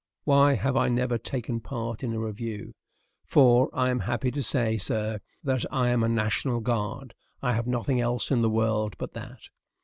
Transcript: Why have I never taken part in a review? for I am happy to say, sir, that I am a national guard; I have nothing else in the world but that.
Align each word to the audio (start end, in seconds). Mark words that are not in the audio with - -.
Why 0.23 0.55
have 0.55 0.75
I 0.75 0.89
never 0.89 1.19
taken 1.19 1.59
part 1.59 2.03
in 2.03 2.11
a 2.11 2.19
review? 2.19 2.73
for 3.23 3.69
I 3.71 3.91
am 3.91 3.99
happy 3.99 4.31
to 4.31 4.41
say, 4.41 4.79
sir, 4.79 5.19
that 5.43 5.63
I 5.71 5.89
am 5.89 6.01
a 6.01 6.09
national 6.09 6.59
guard; 6.59 7.13
I 7.43 7.53
have 7.53 7.67
nothing 7.67 8.01
else 8.01 8.31
in 8.31 8.41
the 8.41 8.49
world 8.49 8.97
but 8.97 9.13
that. 9.13 9.49